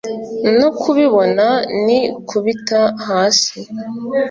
no 0.59 0.69
kubibona 0.79 1.45
nikubita 1.85 2.81
hasi 3.05 3.57